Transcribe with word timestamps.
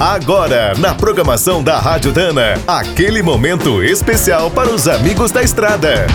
Agora, 0.00 0.74
na 0.78 0.94
programação 0.94 1.60
da 1.60 1.80
Rádio 1.80 2.12
Dana, 2.12 2.54
aquele 2.68 3.20
momento 3.20 3.82
especial 3.82 4.48
para 4.48 4.70
os 4.70 4.86
amigos 4.86 5.32
da 5.32 5.42
estrada. 5.42 6.06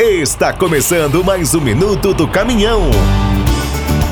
Está 0.00 0.52
começando 0.52 1.22
mais 1.22 1.54
um 1.54 1.60
minuto 1.60 2.12
do 2.12 2.26
caminhão. 2.26 2.90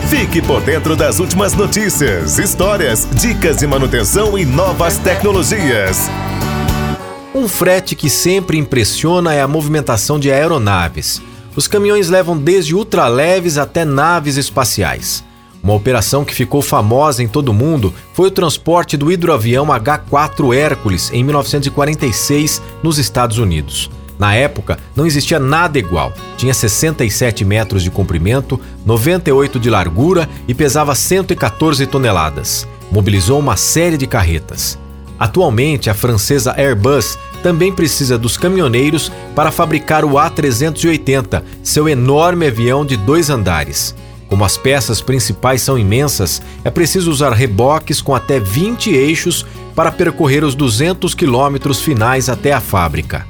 Fique 0.09 0.41
por 0.41 0.61
dentro 0.61 0.95
das 0.95 1.19
últimas 1.19 1.53
notícias, 1.53 2.39
histórias, 2.39 3.05
dicas 3.14 3.57
de 3.57 3.66
manutenção 3.66 4.39
e 4.39 4.45
novas 4.45 4.98
tecnologias. 4.98 6.09
Um 7.35 7.48
frete 7.48 7.96
que 7.96 8.09
sempre 8.09 8.57
impressiona 8.57 9.35
é 9.35 9.43
a 9.43 9.48
movimentação 9.48 10.16
de 10.16 10.30
aeronaves. 10.30 11.21
Os 11.57 11.68
caminhões 11.68 12.09
levam 12.09 12.36
desde 12.36 12.75
ultraleves 12.75 13.59
até 13.59 13.84
naves 13.84 14.36
espaciais. 14.36 15.25
Uma 15.62 15.75
operação 15.75 16.25
que 16.25 16.35
ficou 16.35 16.61
famosa 16.61 17.22
em 17.22 17.29
todo 17.29 17.49
o 17.49 17.54
mundo 17.54 17.95
foi 18.12 18.29
o 18.29 18.31
transporte 18.31 18.96
do 18.96 19.11
hidroavião 19.11 19.72
H-4 19.72 20.54
Hércules 20.54 21.11
em 21.12 21.25
1946 21.25 22.61
nos 22.82 22.98
Estados 22.98 23.39
Unidos. 23.39 23.90
Na 24.18 24.35
época, 24.35 24.79
não 24.95 25.07
existia 25.07 25.39
nada 25.39 25.79
igual. 25.79 26.12
Tinha 26.36 26.53
67 26.53 27.45
metros 27.45 27.82
de 27.82 27.90
comprimento, 27.90 28.61
98 28.84 29.59
de 29.59 29.71
largura 29.71 30.29
e 30.46 30.54
pesava 30.54 30.95
114 30.95 31.86
toneladas. 31.86 32.69
Mobilizou 32.92 33.39
uma 33.39 33.56
série 33.56 33.97
de 33.97 34.06
carretas. 34.06 34.78
Atualmente, 35.19 35.89
a 35.89 35.95
francesa 35.95 36.55
Airbus 36.56 37.19
também 37.44 37.70
precisa 37.70 38.16
dos 38.16 38.39
caminhoneiros 38.39 39.12
para 39.36 39.53
fabricar 39.53 40.03
o 40.03 40.12
A380, 40.12 41.42
seu 41.62 41.86
enorme 41.86 42.47
avião 42.47 42.86
de 42.86 42.97
dois 42.97 43.28
andares. 43.28 43.94
Como 44.30 44.47
as 44.47 44.56
peças 44.56 45.03
principais 45.03 45.61
são 45.61 45.78
imensas, 45.78 46.41
é 46.64 46.70
preciso 46.70 47.11
usar 47.11 47.34
reboques 47.34 48.01
com 48.01 48.14
até 48.14 48.41
20 48.41 48.89
eixos 48.95 49.45
para 49.77 49.92
percorrer 49.92 50.42
os 50.42 50.55
200 50.55 51.14
quilômetros 51.14 51.83
finais 51.83 52.31
até 52.31 52.51
a 52.51 52.62
fábrica. 52.62 53.27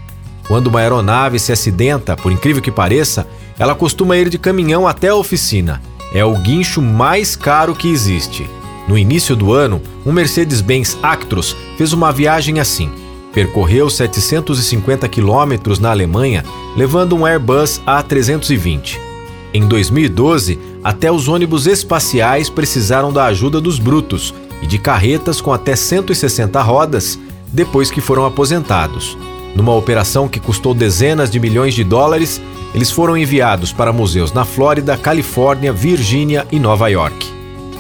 Quando 0.47 0.69
uma 0.69 0.79
aeronave 0.79 1.41
se 1.41 1.51
acidenta, 1.51 2.17
por 2.17 2.31
incrível 2.31 2.63
que 2.63 2.71
pareça, 2.71 3.27
ela 3.59 3.75
costuma 3.75 4.17
ir 4.17 4.29
de 4.29 4.39
caminhão 4.39 4.87
até 4.87 5.09
a 5.09 5.17
oficina. 5.17 5.83
É 6.15 6.25
o 6.25 6.37
guincho 6.37 6.81
mais 6.81 7.35
caro 7.35 7.75
que 7.75 7.89
existe. 7.89 8.49
No 8.87 8.97
início 8.97 9.35
do 9.35 9.53
ano, 9.53 9.83
um 10.07 10.13
Mercedes-Benz 10.13 10.97
Actros 11.03 11.57
fez 11.77 11.93
uma 11.93 12.13
viagem 12.13 12.61
assim. 12.61 12.93
Percorreu 13.35 13.91
750 13.91 15.09
quilômetros 15.09 15.81
na 15.81 15.91
Alemanha, 15.91 16.45
levando 16.77 17.17
um 17.17 17.27
Airbus 17.27 17.81
A320. 17.85 18.99
Em 19.53 19.67
2012, 19.67 20.59
até 20.83 21.11
os 21.11 21.27
ônibus 21.27 21.67
espaciais 21.67 22.49
precisaram 22.49 23.13
da 23.13 23.25
ajuda 23.27 23.61
dos 23.61 23.79
brutos 23.79 24.33
e 24.63 24.67
de 24.67 24.79
carretas 24.79 25.41
com 25.41 25.53
até 25.53 25.75
160 25.75 26.63
rodas 26.63 27.19
depois 27.53 27.91
que 27.91 28.01
foram 28.01 28.25
aposentados. 28.25 29.19
Numa 29.55 29.75
operação 29.75 30.29
que 30.29 30.41
custou 30.41 30.75
dezenas 30.75 31.31
de 31.31 31.39
milhões 31.39 31.75
de 31.75 31.85
dólares, 31.85 32.41
eles 32.75 32.91
foram 32.91 33.17
enviados 33.17 33.73
para 33.73 33.93
museus 33.93 34.33
na 34.33 34.45
Flórida, 34.45 34.97
Califórnia, 34.97 35.73
Virgínia 35.73 36.47
e 36.51 36.59
Nova 36.59 36.89
York. 36.89 37.44